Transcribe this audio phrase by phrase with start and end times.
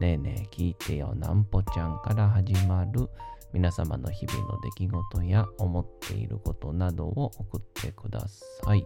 [0.00, 3.08] ねえねえ聞いてよなんぽちゃんから始まる
[3.52, 8.26] 皆様の日々の出来事や思っていることなどを送ってくだ
[8.62, 8.82] さい。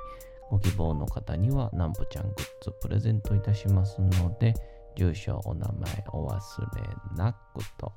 [0.51, 4.55] ご希望の方にはなんぽちゃんグッズプレゼントいたしますので、
[4.97, 6.39] 住所、お名前お忘
[6.77, 7.93] れなくと。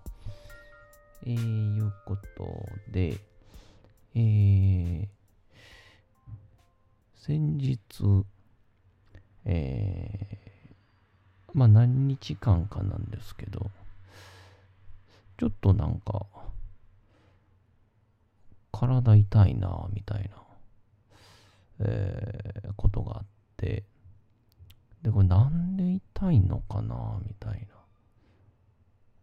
[1.25, 3.17] えー、いうことで、
[4.15, 5.07] えー、
[7.15, 7.79] 先日、
[9.45, 9.90] えー、
[11.53, 13.69] まあ何日間かなんですけど、
[15.37, 16.25] ちょっとなんか、
[18.71, 20.29] 体痛いな、みたいな、
[21.79, 23.25] えー、ことがあっ
[23.57, 23.83] て、
[25.01, 27.75] で、これなんで痛いのかな、みたいな。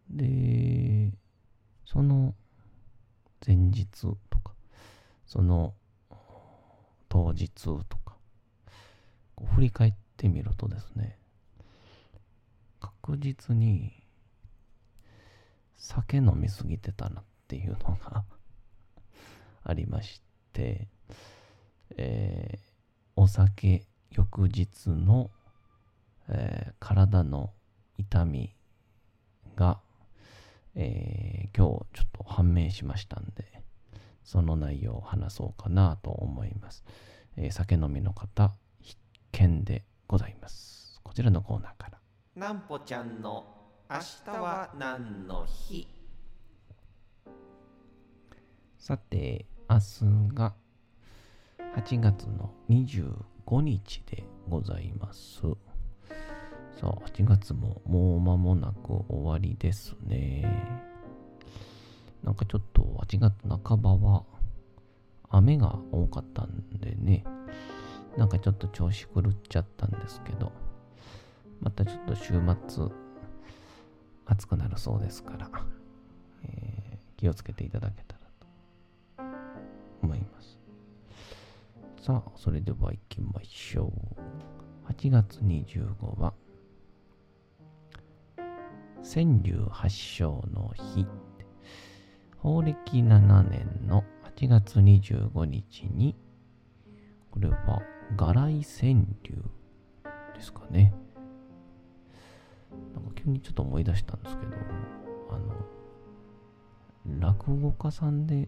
[0.09, 1.11] で、
[1.85, 2.35] その
[3.45, 3.85] 前日
[4.29, 4.53] とか、
[5.25, 5.73] その
[7.07, 8.15] 当日とか、
[9.55, 11.18] 振り返ってみるとですね、
[13.09, 14.03] 確実に
[15.77, 18.23] 酒飲みすぎてたなっていうのが
[19.65, 20.21] ありまし
[20.53, 20.87] て、
[21.97, 22.69] えー
[23.15, 25.31] お酒翌日の、
[26.27, 27.51] えー体の
[27.97, 28.55] 痛み
[29.55, 29.81] が、
[30.75, 33.63] えー今日ちょっと判明しましたんで、
[34.23, 36.85] その内容を話そうかなと思います。
[37.37, 38.99] えー酒飲みの方、必
[39.31, 41.01] 見でございます。
[41.03, 41.98] こちらのコーナーから。
[42.35, 43.43] なんぽちゃんの
[43.89, 43.97] 明
[44.31, 45.87] 日は何の日？
[48.77, 50.53] さて、明日が
[51.75, 55.41] 8月の25日でございます。
[56.79, 60.45] さあ、8月ももう間もなく終わりですね。
[62.23, 64.23] なんかちょっと8月半ばは
[65.29, 67.23] 雨が多かったんでね、
[68.17, 70.51] なんかちょっと調子狂っちゃったんですけど、
[71.61, 72.33] またちょっと週
[72.67, 72.85] 末
[74.25, 75.49] 暑くなるそうですから、
[76.43, 76.79] えー
[77.19, 78.47] 気をつけていただけたらと
[80.01, 80.57] 思います。
[82.01, 83.91] さあ、それでは行きましょ
[84.87, 84.89] う。
[84.89, 86.33] 8月25は、
[89.03, 91.05] 川柳発祥の日。
[92.37, 94.05] 法暦7年の
[94.37, 96.15] 8月25日に、
[97.31, 97.81] これは、
[98.15, 99.43] ガライ川柳
[100.33, 100.93] ですかね。
[103.23, 104.51] 急にちょっと思い出したんですけど、
[105.29, 108.47] あの、落語家さんで、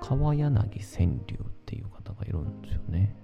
[0.00, 0.60] 川柳川
[1.26, 3.14] 柳っていう方がいるんですよね。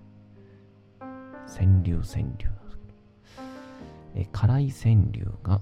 [1.47, 2.95] 川柳川柳なんですけど。
[4.17, 5.61] え、辛い川柳が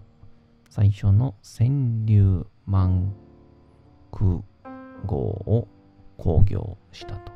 [0.68, 1.70] 最初の川
[2.06, 3.14] 柳万
[4.10, 4.42] 句
[5.06, 5.68] 号を
[6.16, 7.32] 工業したと。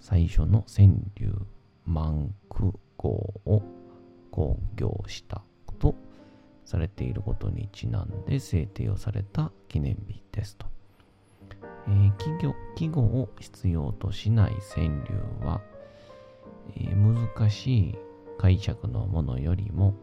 [0.00, 1.46] 最初の川柳
[1.86, 3.08] 万句号
[3.46, 3.62] を
[4.30, 5.53] 工業したと
[6.64, 10.66] されていることにちなんで制定をされた記念日ですと。
[11.86, 15.60] えー記号記号を必要としない川柳は、
[16.76, 17.94] えー難しい
[18.38, 19.94] 解釈のものよりも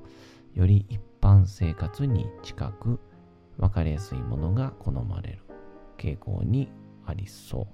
[0.53, 2.99] より一般生活に近く
[3.57, 5.39] 分かりやすいものが好まれる
[5.97, 6.71] 傾向に
[7.05, 7.67] ありそう、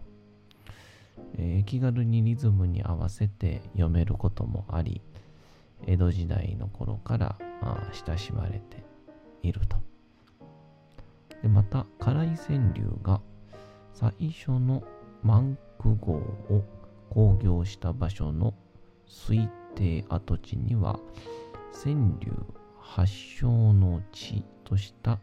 [1.37, 5.01] えー気軽にリズムに合わせて読めることもあり
[5.85, 7.37] 江戸時代の頃から
[8.07, 8.83] 親しまれて
[9.43, 9.77] いると
[11.41, 13.21] でまた辛い川柳が
[13.93, 14.83] 最初の
[15.23, 16.63] 万句号を
[17.09, 18.53] 工業した場所の
[19.07, 20.99] 推定跡地には
[21.71, 22.31] 川柳
[22.79, 25.19] 発祥の地とした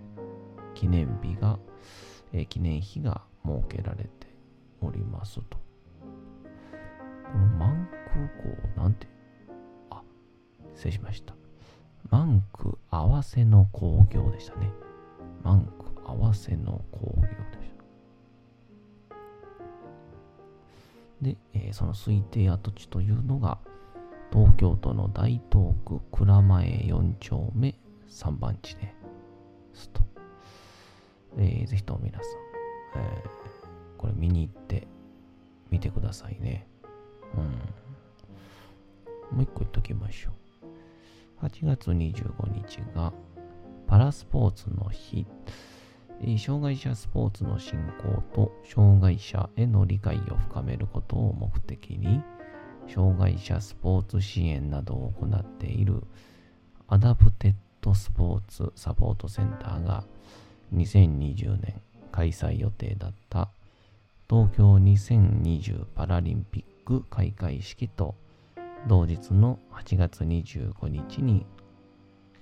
[0.74, 1.58] 記念日が、
[2.32, 4.10] えー記念碑が設けられて
[4.80, 5.42] おりますと。
[5.50, 9.06] この万句号なんて、
[10.74, 11.34] 失礼しました。
[12.10, 14.70] マンク合わせの工業でしたね。
[15.42, 17.84] マンク合わせの工業でした。
[21.22, 23.58] で、えー、その推定跡地というのが、
[24.32, 27.74] 東京都の大東区蔵前4丁目
[28.08, 28.94] 3番地で
[29.72, 30.02] すと。
[31.36, 34.86] えー、ぜひとも皆さん、えー、これ見に行って
[35.70, 36.66] 見てくださいね。
[37.36, 39.36] うん。
[39.36, 40.43] もう一個言っときましょう。
[41.44, 43.12] 8月25日が
[43.86, 45.26] パラスポーツの日。
[46.38, 52.22] 障害者スポーツの振興と障害者への理解を深めることを目的に
[52.88, 56.02] 障害者スポーツ支援などを行っている
[56.88, 60.04] アダプテッドスポーツサポートセンターが
[60.74, 61.74] 2020年
[62.12, 63.48] 開催予定だった
[64.30, 68.14] 東京2020パラリンピック開会式と
[68.86, 71.46] 同日の8月25日に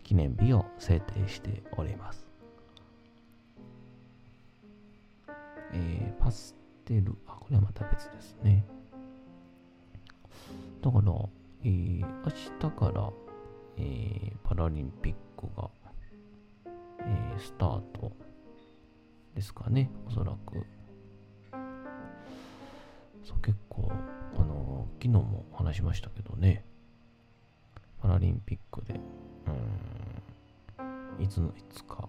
[0.02, 2.26] 記念日を制定しております。
[5.72, 8.64] えーパステル、あ、これはまた別ですね。
[10.82, 11.12] だから、
[11.64, 13.10] えー明日から、
[13.76, 15.70] えーパラリンピックが、
[17.06, 18.12] えースタート
[19.34, 20.66] ですかね、おそらく。
[25.02, 26.64] 昨日も話しましたけどね、
[28.00, 29.00] パラリンピックで、
[30.78, 32.08] うん、いつのいつか、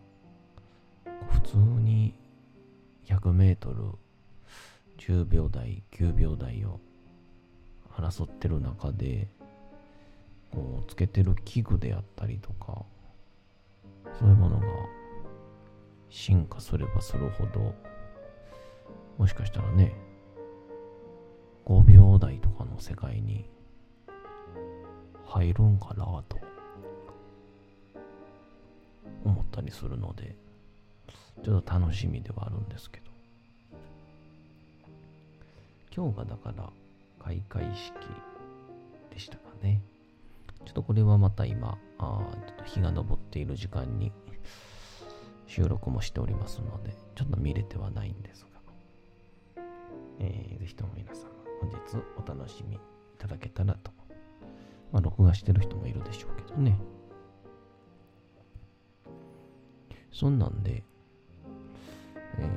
[1.31, 2.13] 普通に
[3.07, 3.85] 100メートル
[4.99, 6.79] 10秒台、9秒台を
[7.97, 9.27] 争ってる中で、
[10.51, 12.85] こう、つけてる器具であったりとか、
[14.19, 14.67] そういうものが
[16.11, 17.73] 進化すればするほど、
[19.17, 19.95] もしかしたらね、
[21.65, 23.49] 5秒台とかの世界に
[25.25, 26.37] 入るんかなと
[29.23, 30.35] 思ったりするので、
[31.43, 33.03] ちょっと楽しみではあるんですけど。
[35.95, 36.69] 今日がだから
[37.19, 37.93] 開会式
[39.11, 39.81] でしたかね。
[40.65, 44.11] ちょっとこれはまた今、あちょっと日が昇っている時間に
[45.45, 48.45] 収録もしておりますので、ちょっと見れてはないんです
[49.55, 49.63] が、
[50.19, 51.75] えーぜひとも皆様、本日
[52.17, 52.79] お楽しみい
[53.17, 53.91] ただけたらと。
[54.91, 56.79] まあ、録画してる人もいるでしょうけどね。
[60.11, 60.83] そんなんで、
[62.37, 62.49] え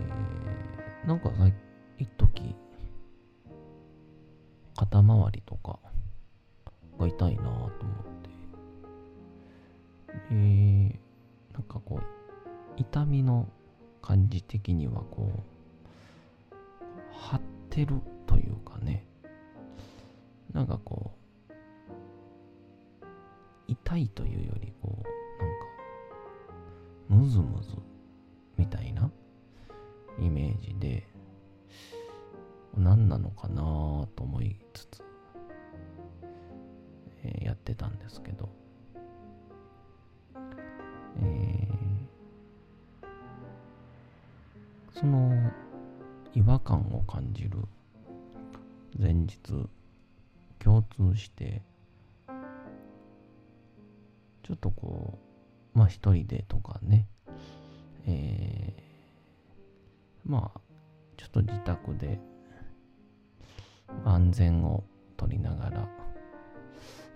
[1.04, 1.50] ー、なんかさ
[1.98, 2.54] 一時
[4.76, 5.78] 肩周りとか
[6.99, 7.69] が痛いなぁと思っ
[8.22, 8.31] て、
[10.31, 12.02] えー、なんかこう、
[12.76, 13.49] 痛みの
[14.02, 16.54] 感じ的にはこう、
[17.12, 17.40] 張っ
[17.70, 18.00] てる
[18.37, 19.03] というかね、
[20.53, 21.11] なんかこ
[21.49, 21.55] う、
[23.67, 25.03] 痛いというよりこ
[27.09, 27.71] う、なんか、ムズムズ
[28.59, 29.11] みたいな
[30.19, 31.09] イメージで、
[32.77, 33.55] 何なのかな
[34.15, 35.03] と思いつつ、
[37.25, 38.50] えーやってたんですけど、
[41.23, 41.87] えー
[44.93, 45.31] その
[46.35, 47.59] 違和感を感じる
[48.99, 49.38] 前日
[50.59, 51.62] 共通して
[54.43, 55.19] ちょっとこ
[55.75, 57.07] うまあ一人でとかね。
[58.07, 58.87] えー
[60.26, 60.61] まあ
[61.17, 62.19] ちょっと自宅で
[64.05, 64.83] 安全を
[65.17, 65.88] 取りながら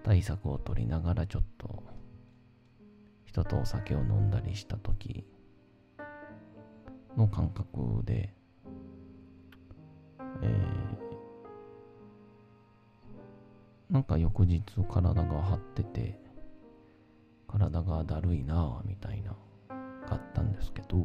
[0.05, 1.83] 対策を取りながらちょっと
[3.25, 5.27] 人とお酒を飲んだりした時
[7.17, 8.33] の感覚で、
[10.43, 10.80] えー
[13.91, 16.19] なんか翌日体が張ってて
[17.49, 19.37] 体がだるいなぁみたいなが
[20.13, 20.99] あったんですけど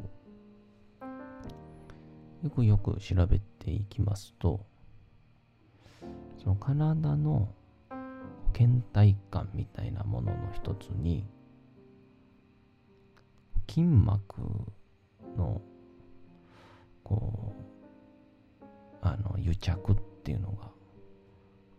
[2.43, 4.63] よくよく調べていきますと
[6.37, 7.49] その体の
[8.53, 11.25] 倦怠感みたいなものの一つに
[13.67, 14.41] 筋膜
[15.35, 15.59] の
[17.03, 17.55] こ
[18.61, 18.65] う
[19.01, 20.69] あの癒着っていうのが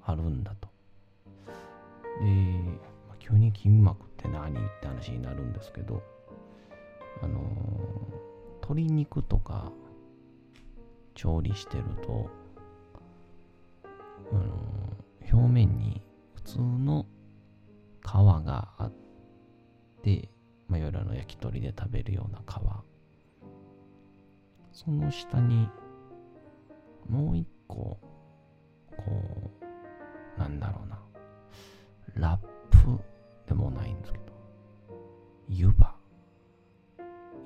[0.04, 0.75] あるんだと。
[2.20, 2.26] で、
[3.08, 6.02] まあ急に筋膜って何って話になるんですけど
[7.22, 8.16] あのー
[8.62, 9.70] 鶏肉とか
[11.14, 12.28] 調理してると、
[14.32, 14.76] あのー
[15.32, 16.02] 表面に
[16.34, 17.04] 普通の
[18.00, 18.92] 皮があっ
[20.02, 20.30] て、
[20.68, 22.56] まあ、いわゆるあの焼き鳥で食べるような皮。
[24.72, 25.68] その下に
[27.08, 28.00] もう一個こ
[30.36, 30.95] うなんだろうな。
[32.16, 33.02] ラップ
[33.46, 34.24] でもないんですけど
[35.48, 35.94] 湯葉。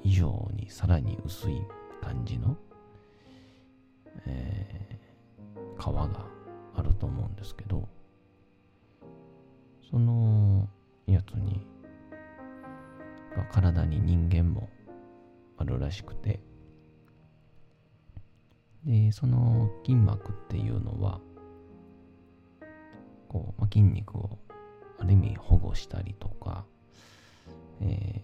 [0.03, 1.61] 以上にさらに薄い
[2.01, 2.57] 感じの、
[4.27, 5.01] えー
[5.81, 6.27] 皮が
[6.77, 7.89] あると思うんですけど、
[9.91, 10.69] その
[11.07, 11.67] やつに、
[13.35, 14.69] が体に人間も
[15.57, 16.41] あるらしくて、
[18.85, 21.21] で、その筋膜っていうのは、
[23.29, 24.39] こう、まあ、筋肉を
[25.01, 26.65] ある意味保護したりとか、
[27.81, 28.23] え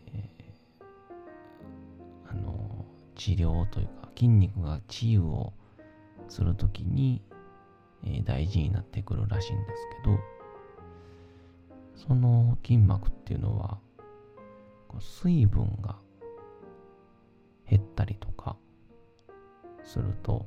[2.31, 5.53] ー、あの、治療というか、筋肉が治癒を
[6.29, 7.23] するときに、
[8.05, 10.19] えー、大事になってくるらしいんですけど、
[11.95, 13.79] その筋膜っていうのは、
[15.01, 15.97] 水分が
[17.69, 18.57] 減ったりとか
[19.83, 20.47] すると、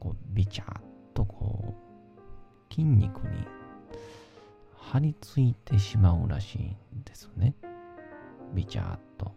[0.00, 0.82] こうビチャーっ
[1.14, 1.74] とこ
[2.70, 3.46] う筋肉に
[4.94, 6.58] 張り付いてしまうらしい
[6.96, 7.56] んですね。
[8.54, 9.34] ビチャーっと。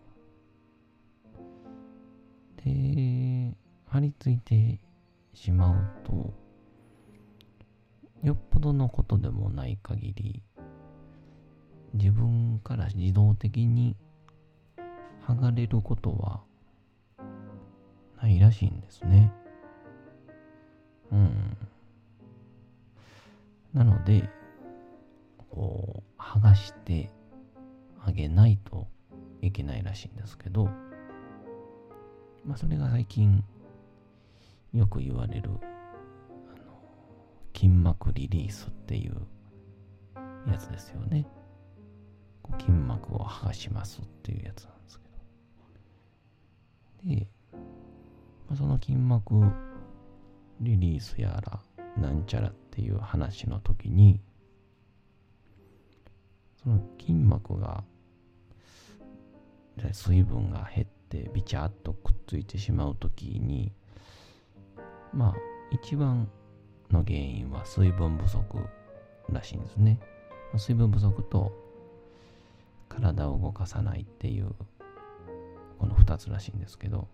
[2.63, 4.79] で、張り付いて
[5.33, 6.31] しまうと、
[8.21, 10.43] よっぽどのことでもない限り、
[11.95, 13.95] 自分から自動的に
[15.25, 16.43] 剥がれることは
[18.21, 19.33] ないらしいんですね。
[21.11, 21.57] うん。
[23.73, 24.29] なので、
[25.57, 27.09] こう、剥がして
[28.05, 28.87] あげないと
[29.41, 30.65] いけないらしいんですけど、
[32.45, 33.43] まあ、それが最近
[34.71, 35.49] よく言われる、
[37.55, 39.15] 筋膜リリースっていう
[40.47, 41.25] やつですよね。
[42.59, 45.07] 筋膜を剥がしますっていうやつなんですけ
[47.09, 47.15] ど。
[47.15, 47.27] で、
[48.47, 49.33] ま、その筋膜
[50.61, 51.59] リリースやら
[51.99, 54.21] なんちゃらっていう話の時に
[56.67, 57.85] その筋膜が
[59.93, 63.71] 水分が減ってビチャッとくっついてしまう時に
[65.13, 65.35] まあ
[65.71, 66.29] 一番
[66.91, 68.41] の原因は水分不足
[69.29, 70.01] らしいんですね。
[70.57, 71.53] 水分不足と
[72.89, 74.53] 体を動かさないっていう
[75.79, 77.07] この2つらしいんですけど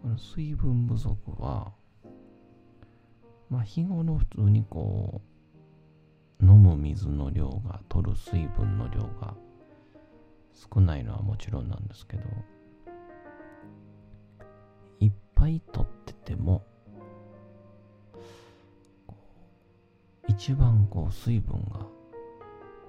[0.00, 1.72] この水分不足は
[3.50, 5.31] まあ日頃普通にこう
[6.42, 9.34] 飲む水の量が取る水分の量が
[10.74, 12.22] 少ないのはもちろんなんですけど
[15.00, 16.64] いっぱい取ってても
[20.28, 21.86] 一番こう水分が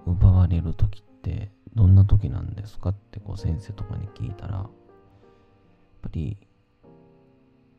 [0.05, 4.69] 奪われる時ってどんな時なんですかってこう先生とかに聞いたらやっ
[6.01, 6.38] ぱり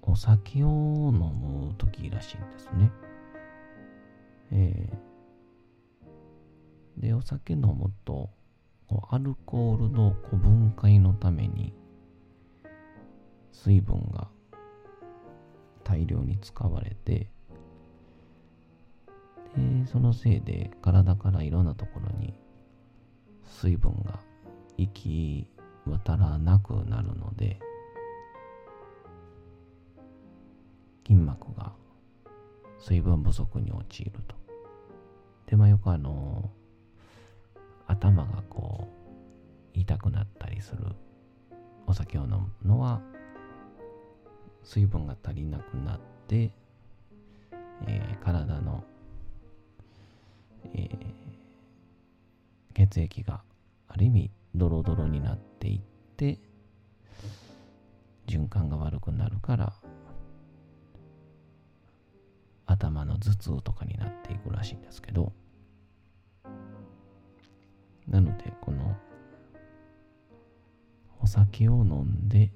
[0.03, 2.91] お酒を飲む時らしいんですね。
[4.53, 5.14] えー、
[6.97, 8.31] で、お酒飲むと
[8.89, 11.73] こう、アルコールの分解のために
[13.53, 14.29] 水分が
[15.83, 17.31] 大量に使われて、
[19.57, 22.35] で、そのせいで体からいろんなところに
[23.47, 24.21] 水分が
[24.77, 25.47] 行き
[25.87, 27.59] 渡らなくなるので、
[31.07, 31.73] 筋膜が
[32.79, 34.37] 水分不足に陥ると。
[35.47, 36.51] で、まあよくあの、
[37.87, 38.89] 頭がこ
[39.75, 40.85] う、痛くなったりする。
[41.87, 43.01] お酒を飲むのは、
[44.63, 46.51] 水分が足りなくなって、
[47.87, 48.85] えー、体の、
[50.73, 50.97] えー、
[52.73, 53.43] 血液が
[53.89, 55.81] ある意味ドロドロになっていっ
[56.17, 56.39] て
[58.27, 59.73] 循環が悪くなるから
[62.67, 65.33] 頭の頭痛とかになっていくらしいんですけど、
[68.09, 68.97] なので、この、
[71.21, 72.53] お酒を飲んで、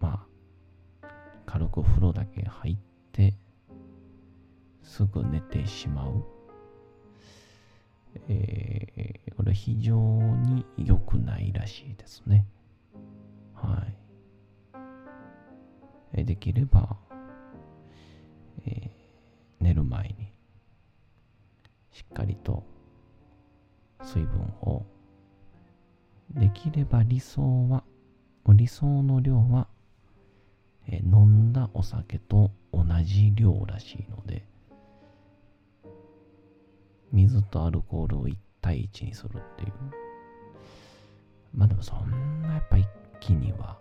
[0.00, 0.26] ま
[1.02, 1.08] あ、
[1.44, 2.76] 軽く風呂だけ入っ
[3.12, 3.34] て、
[4.82, 6.24] すぐ寝てしまう。
[8.28, 12.46] えー、これ非常に良くないらしいですね。
[13.52, 14.06] はい
[16.14, 16.24] え。
[16.24, 16.96] できれば、
[18.64, 20.32] えー、寝る前に
[21.92, 22.64] しっかりと
[24.06, 24.86] 水分を。
[26.30, 27.84] できれば理想は
[28.48, 29.68] 理想の量は、
[30.88, 34.44] え、飲んだお酒と同じ量らしいので
[37.12, 39.72] 水とアルコールを1対1にするっていう。
[41.54, 42.86] まあでもそんなやっぱ一
[43.20, 43.78] 気には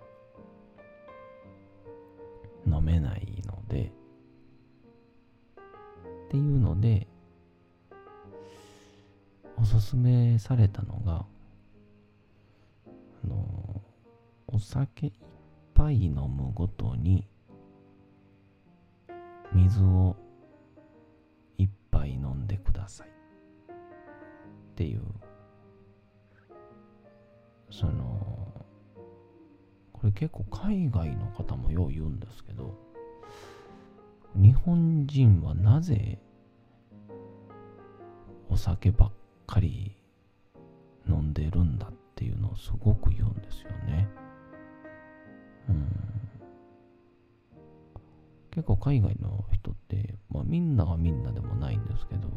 [2.65, 3.91] 飲めないので
[6.25, 7.07] っていうので、
[9.57, 11.25] おすすめされたのが、
[13.23, 13.81] あの、
[14.47, 15.13] お酒一
[15.73, 17.27] 杯飲むごとに、
[19.53, 20.15] 水を
[21.57, 23.07] 一杯飲んでください。
[23.07, 23.11] っ
[24.75, 25.01] ていう。
[27.75, 28.47] その
[29.91, 32.73] これ結構海外の方もよう言うんですけど
[34.35, 36.19] 日本人はなぜ
[38.49, 39.11] お酒ばっ
[39.45, 39.95] かり
[41.07, 44.07] 飲んでるんだっていうのをすごく言うんですよね。
[45.69, 46.15] うん
[48.55, 52.29] 結構海外の人って、まあみんながみんなでもないんですけど、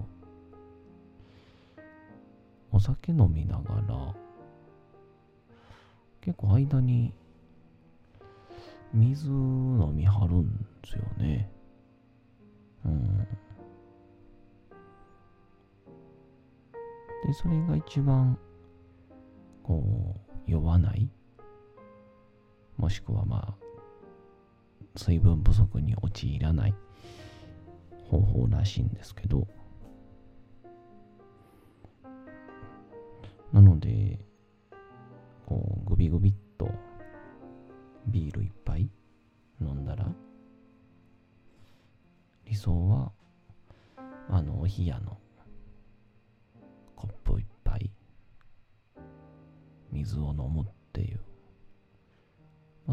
[2.73, 4.15] お酒飲みながら、
[6.21, 7.15] 結構間に
[8.93, 11.49] 水飲みはるんですよね。
[12.85, 13.27] うん。
[17.27, 18.39] で、それが一番、
[19.63, 21.11] こう、酔わない？
[22.77, 23.55] もしくはまあ、
[24.97, 26.75] 水分不足に陥らない？
[28.09, 29.47] 方法らしいんですけど
[33.53, 34.19] なので
[35.45, 36.71] こうグビグビっと
[38.07, 38.89] ビールいっぱい
[39.61, 40.07] 飲んだら
[42.47, 43.13] 理想は
[44.31, 45.19] あのお冷やの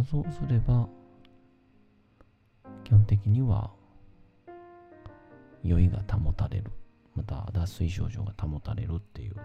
[0.09, 0.87] そうすれば
[2.83, 3.71] 基本的には
[5.63, 6.71] 酔いが保たれる。
[7.15, 9.35] また脱水症状が保たれるっていう。
[9.35, 9.41] こ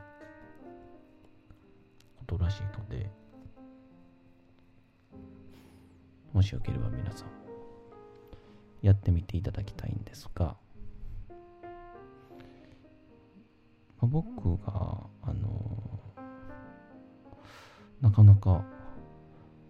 [2.26, 3.11] とらしいので。
[6.33, 7.29] もしよければ皆さん
[8.83, 10.57] やってみていただきたいんですが、ま
[14.03, 15.99] あ、僕があの
[18.01, 18.64] なかなか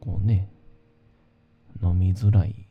[0.01, 0.51] こうね
[1.83, 2.67] 飲みづらい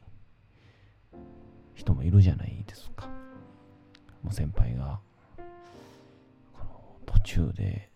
[1.74, 3.08] 人もいるじゃないですか。
[4.22, 5.00] もう先輩が、
[6.54, 7.90] この途中で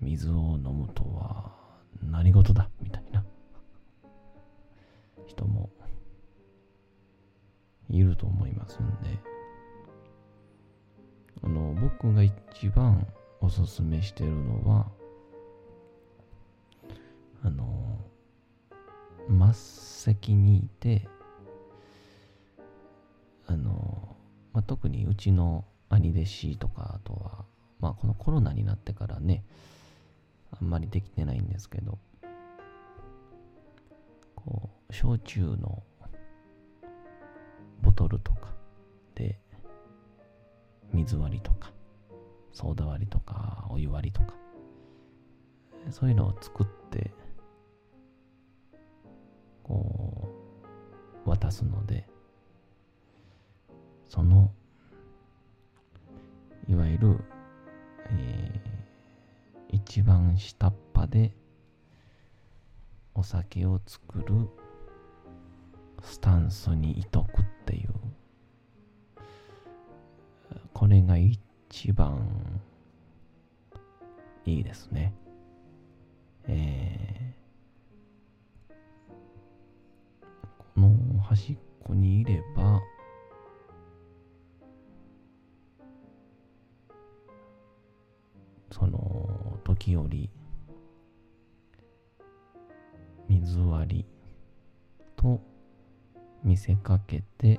[0.00, 1.52] 水を飲むとは
[2.02, 2.68] 何事だ？
[2.80, 3.24] みたいな
[5.26, 5.70] 人も
[7.88, 9.18] いると思いますんで、
[11.42, 13.06] あの、僕が一番
[13.40, 14.86] おすすめしてるのは、
[17.42, 17.79] あの、
[19.30, 21.08] 末席にいて、
[23.46, 24.16] あの、
[24.52, 27.44] まあ、特にうちの兄弟子とか、あとは、
[27.78, 29.44] まあ、このコロナになってからね、
[30.50, 31.98] あんまりできてないんですけど、
[34.34, 35.82] こう、焼酎の
[37.82, 38.48] ボトルとか
[39.14, 39.38] で、
[40.92, 41.72] 水割りとか、
[42.52, 44.34] ソーダ割りとか、お湯割りとか、
[45.90, 47.12] そういうのを作って、
[51.24, 52.06] 渡すので、
[54.08, 54.50] その、
[56.68, 57.16] いわゆる、
[58.10, 61.34] えー、一番下っ端で
[63.14, 64.48] お酒を作る
[66.02, 67.90] スタンスにいとくっていう、
[70.72, 72.60] これが一番
[74.44, 75.12] いいですね。
[81.90, 82.80] こにいれば、
[88.70, 90.30] その時折
[93.28, 94.06] 水割り
[95.16, 95.40] と
[96.44, 97.58] 見せかけて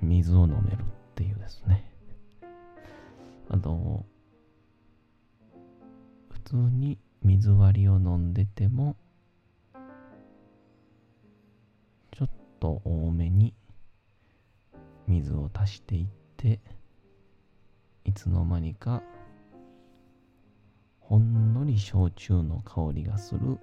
[0.00, 1.84] 水を飲めるっていうですね。
[3.50, 4.06] あと
[6.30, 8.96] 普通に水割りを飲んでても
[12.60, 13.54] と多めに
[15.06, 16.60] 水を足していって
[18.04, 19.02] いつの間にか
[21.00, 23.58] ほんのり焼酎の香りがする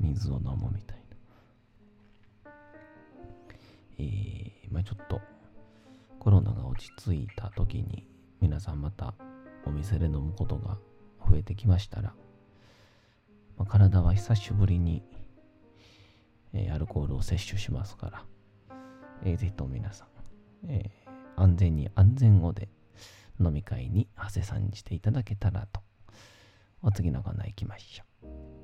[0.00, 0.98] 水を飲むみたい
[2.44, 2.52] な。
[3.98, 5.20] えー、まあちょっと
[6.18, 8.08] コロナが落ち着いた時に
[8.40, 9.14] 皆さんまた
[9.66, 10.78] お店で飲むことが
[11.28, 12.14] 増えてきましたら、
[13.56, 15.02] まあ、体は久しぶりに、
[16.54, 18.24] え、アルコールを摂取しますから、
[19.24, 20.90] えー、ぜひとも皆さん、え
[21.36, 22.68] 安全に安全をで
[23.40, 25.80] 飲み会に長谷さんにしていただけたらと。
[26.82, 28.63] お次のコーナー行きましょう。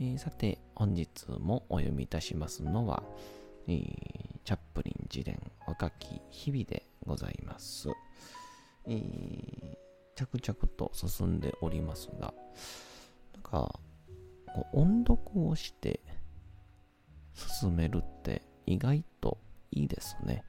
[0.00, 1.08] えーさて、本日
[1.40, 3.02] もお読みいたしますのは、
[3.66, 7.88] えーチャップリン自伝若き日々でございます。
[8.86, 9.76] えー
[10.14, 12.32] 着々と進んでおりますが、
[13.34, 13.80] なんか、
[14.72, 16.00] 音読をして
[17.34, 19.38] 進めるって意外と
[19.72, 20.44] いいですね。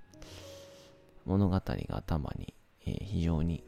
[1.26, 1.62] 物語が
[1.98, 2.54] 頭に、
[2.86, 3.64] えー非常に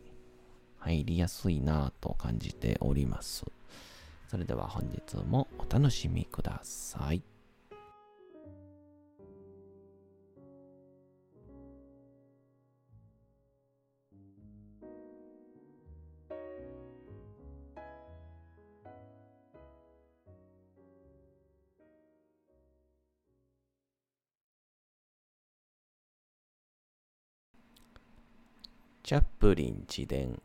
[0.77, 3.45] 入りやすいなぁと感じております。
[4.31, 7.21] それでは本日もお楽しみください。
[29.03, 30.41] チャップリン自伝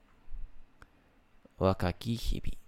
[1.56, 2.65] 若き日々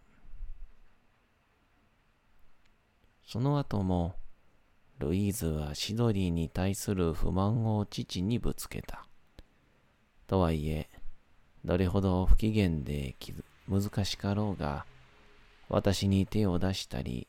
[3.29, 4.15] その後も、
[4.99, 9.07] ルイーズはシドリーに対する不満を父にぶつけた。
[10.27, 10.89] とはいえ、
[11.63, 13.17] どれほど不機嫌で
[13.69, 14.87] 難しかろうが、
[15.69, 17.29] 私に手を出したり、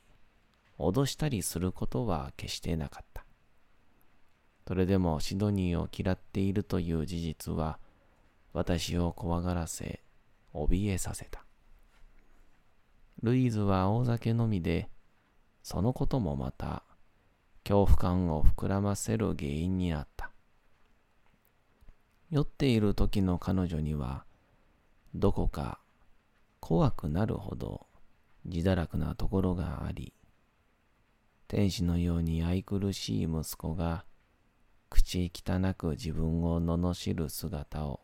[0.78, 3.26] 脅したりすることは決してなかった。
[4.70, 7.78] それでもシドニーを嫌っているという事実は、
[8.54, 10.02] 私を怖がらせ、
[10.54, 11.44] 怯えさせた。
[13.22, 14.88] ルイーズは大酒飲みで、
[15.70, 16.82] そのこともまた
[17.64, 20.32] 恐怖感を膨らませる原因になった。
[22.32, 24.26] 酔っている時の彼女には
[25.14, 25.78] どこか
[26.60, 27.86] 怖くなるほど
[28.46, 30.12] 自堕落なところがあり、
[31.48, 34.06] 天使のように愛くるしい息子が
[34.90, 38.00] 口汚く自分を罵る姿を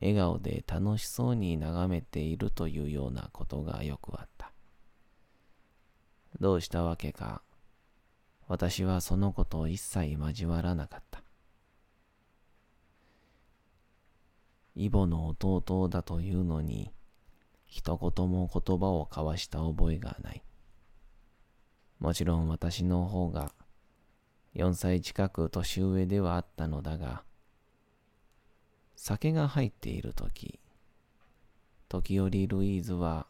[0.00, 4.37] 笑顔で楽しそうに眺めているというようなことがよくあった。
[6.40, 7.42] どうしたわけか、
[8.46, 11.22] 私はそのことを一切交わらなかった。
[14.76, 16.92] イボの弟だというのに、
[17.66, 20.44] 一言も言葉を交わした覚えがない。
[21.98, 23.52] もちろん私の方が
[24.54, 27.24] 4歳近く年上ではあったのだが、
[28.94, 30.60] 酒が入っているとき、
[31.88, 33.26] 時折ルイーズは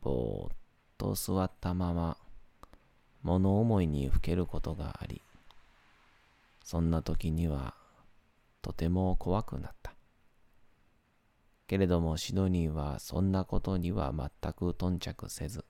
[0.00, 0.56] ぼーっ
[0.98, 2.18] と座ったまま
[3.24, 5.22] 物思いにふけることがあり、
[6.62, 7.74] そんな時には
[8.62, 9.94] とても怖くなった。
[11.66, 15.64] けれどもシドニーはそんなことには全く頓着せず、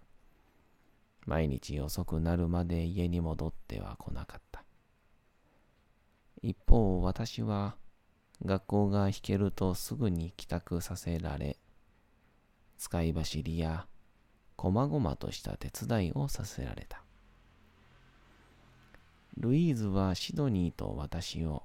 [1.27, 4.65] 毎日遅くなるまで家に戻っては来なかった。
[6.43, 7.77] 一方私は
[8.45, 11.57] 学校が引けるとすぐに帰宅させられ、
[12.79, 13.87] 使い走りや
[14.57, 17.04] こまごまとした手伝いをさせられた。
[19.37, 21.63] ルイーズはシドニーと私を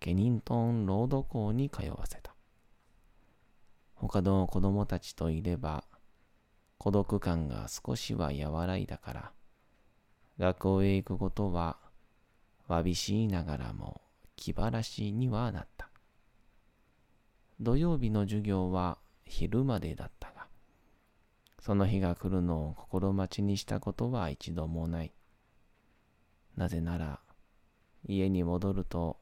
[0.00, 2.34] ケニントンロード校に通わせた。
[3.94, 5.84] 他の子供たちといれば
[6.78, 9.32] 孤独感が少しは和らいだから、
[10.38, 11.78] 学校へ行くことは
[12.66, 14.00] わびしいながらも
[14.34, 15.88] 気晴らしにはなった。
[17.60, 20.48] 土曜日の授業は昼までだったが、
[21.60, 25.12] その日が来るのを心待ちにしたことは一度もない。
[26.56, 27.20] なぜなら、
[28.06, 29.16] 家に戻ると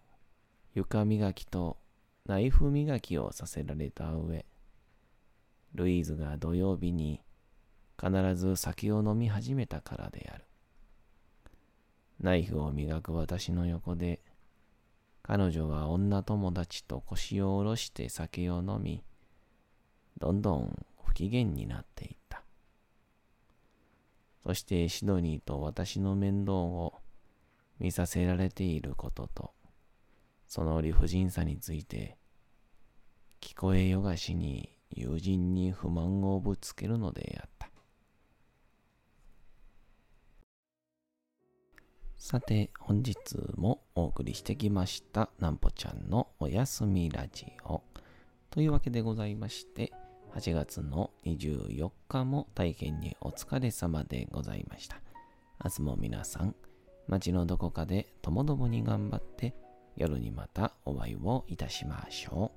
[0.74, 1.76] 床磨きと
[2.26, 4.44] ナイフ磨きをさせられた上、
[5.74, 7.20] ルイーズが土曜日に
[8.00, 10.44] 必ず酒を飲み始めたからである。
[12.20, 14.20] ナイフを磨く私の横で、
[15.22, 19.02] 彼女は女友達と腰を下ろして酒を飲み、
[20.18, 22.42] どんどん不機嫌になっていった。
[24.44, 26.94] そしてシドニーと私の面倒を
[27.80, 29.52] 見させられていることと、
[30.46, 32.16] その理不尽さについて、
[33.40, 37.70] 聞こえよがしに友人に不満をぶつけるのであった。
[42.18, 43.16] さて、本日
[43.56, 47.82] もお送りしてきました、なんぽちゃんのおやすみラジオ。
[48.50, 49.90] というわけでございまして、
[50.34, 55.00] 8月の24日も大変にお疲れ様でございました。
[55.64, 56.54] 明日も皆さん、
[57.10, 59.52] 街のどこかでともどもに頑張って
[59.96, 62.52] 夜にまたお会いをいたしましょ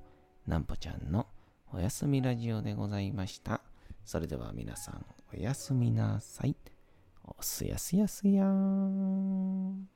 [0.48, 0.50] う。
[0.50, 1.26] なんぽちゃんの
[1.74, 3.62] おやすみラジオでございました。
[4.06, 6.56] それでは皆さんおやすみなさい。
[7.26, 9.93] おすやすやすやーん。